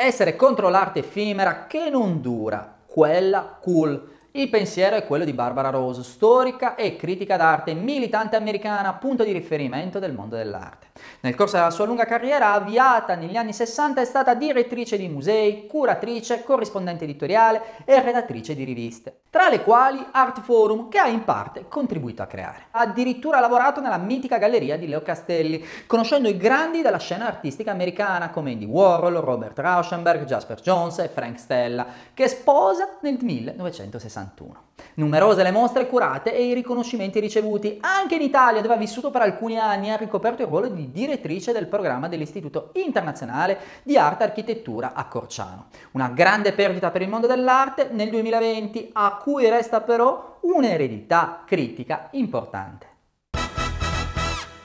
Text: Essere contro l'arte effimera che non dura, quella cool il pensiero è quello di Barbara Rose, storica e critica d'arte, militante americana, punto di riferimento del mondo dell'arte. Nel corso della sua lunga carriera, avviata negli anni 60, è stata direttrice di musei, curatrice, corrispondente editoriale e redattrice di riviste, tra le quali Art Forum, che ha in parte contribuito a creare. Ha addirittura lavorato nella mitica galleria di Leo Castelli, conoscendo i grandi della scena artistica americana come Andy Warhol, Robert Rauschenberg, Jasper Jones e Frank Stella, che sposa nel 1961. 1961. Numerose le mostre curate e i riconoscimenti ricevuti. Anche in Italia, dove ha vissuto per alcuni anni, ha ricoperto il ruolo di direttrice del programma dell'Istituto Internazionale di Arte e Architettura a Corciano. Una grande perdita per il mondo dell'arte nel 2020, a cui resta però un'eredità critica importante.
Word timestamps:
Essere 0.00 0.36
contro 0.36 0.68
l'arte 0.68 1.00
effimera 1.00 1.66
che 1.66 1.90
non 1.90 2.20
dura, 2.20 2.82
quella 2.86 3.58
cool 3.60 4.27
il 4.32 4.50
pensiero 4.50 4.94
è 4.94 5.06
quello 5.06 5.24
di 5.24 5.32
Barbara 5.32 5.70
Rose, 5.70 6.02
storica 6.02 6.74
e 6.74 6.96
critica 6.96 7.38
d'arte, 7.38 7.72
militante 7.72 8.36
americana, 8.36 8.92
punto 8.92 9.24
di 9.24 9.32
riferimento 9.32 9.98
del 9.98 10.12
mondo 10.12 10.36
dell'arte. 10.36 10.88
Nel 11.20 11.34
corso 11.34 11.56
della 11.56 11.70
sua 11.70 11.86
lunga 11.86 12.04
carriera, 12.04 12.52
avviata 12.52 13.14
negli 13.14 13.36
anni 13.36 13.54
60, 13.54 14.02
è 14.02 14.04
stata 14.04 14.34
direttrice 14.34 14.98
di 14.98 15.08
musei, 15.08 15.66
curatrice, 15.66 16.44
corrispondente 16.44 17.04
editoriale 17.04 17.62
e 17.86 18.02
redattrice 18.02 18.54
di 18.54 18.64
riviste, 18.64 19.20
tra 19.30 19.48
le 19.48 19.62
quali 19.62 20.04
Art 20.12 20.42
Forum, 20.42 20.88
che 20.88 20.98
ha 20.98 21.08
in 21.08 21.24
parte 21.24 21.64
contribuito 21.66 22.22
a 22.22 22.26
creare. 22.26 22.66
Ha 22.72 22.80
addirittura 22.80 23.40
lavorato 23.40 23.80
nella 23.80 23.96
mitica 23.96 24.36
galleria 24.36 24.76
di 24.76 24.88
Leo 24.88 25.00
Castelli, 25.02 25.64
conoscendo 25.86 26.28
i 26.28 26.36
grandi 26.36 26.82
della 26.82 26.98
scena 26.98 27.26
artistica 27.26 27.70
americana 27.70 28.28
come 28.28 28.52
Andy 28.52 28.66
Warhol, 28.66 29.14
Robert 29.14 29.58
Rauschenberg, 29.58 30.24
Jasper 30.24 30.60
Jones 30.60 30.98
e 30.98 31.08
Frank 31.08 31.38
Stella, 31.38 31.86
che 32.12 32.28
sposa 32.28 32.98
nel 33.00 33.16
1961. 33.20 34.27
1961. 34.34 34.66
Numerose 34.94 35.42
le 35.42 35.50
mostre 35.50 35.88
curate 35.88 36.34
e 36.34 36.44
i 36.44 36.54
riconoscimenti 36.54 37.20
ricevuti. 37.20 37.78
Anche 37.80 38.16
in 38.16 38.22
Italia, 38.22 38.60
dove 38.60 38.74
ha 38.74 38.78
vissuto 38.78 39.10
per 39.10 39.22
alcuni 39.22 39.58
anni, 39.58 39.90
ha 39.90 39.96
ricoperto 39.96 40.42
il 40.42 40.48
ruolo 40.48 40.68
di 40.68 40.90
direttrice 40.90 41.52
del 41.52 41.66
programma 41.66 42.08
dell'Istituto 42.08 42.70
Internazionale 42.74 43.58
di 43.82 43.96
Arte 43.96 44.24
e 44.24 44.26
Architettura 44.26 44.92
a 44.94 45.06
Corciano. 45.06 45.66
Una 45.92 46.08
grande 46.08 46.52
perdita 46.52 46.90
per 46.90 47.02
il 47.02 47.08
mondo 47.08 47.26
dell'arte 47.26 47.88
nel 47.92 48.10
2020, 48.10 48.90
a 48.92 49.18
cui 49.22 49.48
resta 49.48 49.80
però 49.80 50.38
un'eredità 50.40 51.42
critica 51.44 52.08
importante. 52.12 52.97